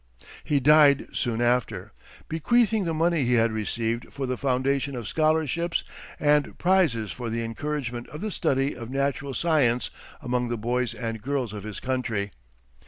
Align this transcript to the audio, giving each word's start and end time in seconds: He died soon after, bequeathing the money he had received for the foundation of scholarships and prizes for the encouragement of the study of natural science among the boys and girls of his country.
He 0.43 0.59
died 0.59 1.05
soon 1.15 1.41
after, 1.43 1.91
bequeathing 2.27 2.85
the 2.85 2.91
money 2.95 3.23
he 3.23 3.33
had 3.35 3.51
received 3.51 4.11
for 4.11 4.25
the 4.25 4.35
foundation 4.35 4.95
of 4.95 5.07
scholarships 5.07 5.83
and 6.19 6.57
prizes 6.57 7.11
for 7.11 7.29
the 7.29 7.43
encouragement 7.43 8.09
of 8.09 8.19
the 8.21 8.31
study 8.31 8.75
of 8.75 8.89
natural 8.89 9.35
science 9.35 9.91
among 10.19 10.47
the 10.47 10.57
boys 10.57 10.95
and 10.95 11.21
girls 11.21 11.53
of 11.53 11.61
his 11.61 11.79
country. 11.79 12.31